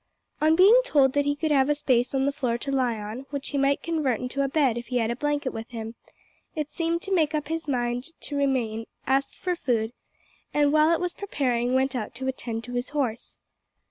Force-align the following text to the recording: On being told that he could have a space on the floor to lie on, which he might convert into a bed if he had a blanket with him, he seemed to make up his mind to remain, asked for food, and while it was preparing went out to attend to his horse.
On 0.41 0.55
being 0.55 0.81
told 0.83 1.13
that 1.13 1.25
he 1.25 1.35
could 1.35 1.51
have 1.51 1.69
a 1.69 1.75
space 1.75 2.15
on 2.15 2.25
the 2.25 2.31
floor 2.31 2.57
to 2.57 2.71
lie 2.71 2.97
on, 2.97 3.27
which 3.29 3.49
he 3.49 3.57
might 3.59 3.83
convert 3.83 4.19
into 4.19 4.41
a 4.41 4.47
bed 4.47 4.75
if 4.75 4.87
he 4.87 4.97
had 4.97 5.11
a 5.11 5.15
blanket 5.15 5.49
with 5.53 5.69
him, 5.69 5.93
he 6.55 6.63
seemed 6.67 7.03
to 7.03 7.13
make 7.13 7.35
up 7.35 7.49
his 7.49 7.67
mind 7.67 8.19
to 8.21 8.35
remain, 8.35 8.87
asked 9.05 9.37
for 9.37 9.55
food, 9.55 9.93
and 10.55 10.73
while 10.73 10.91
it 10.91 10.99
was 10.99 11.13
preparing 11.13 11.75
went 11.75 11.95
out 11.95 12.15
to 12.15 12.27
attend 12.27 12.63
to 12.63 12.73
his 12.73 12.89
horse. 12.89 13.37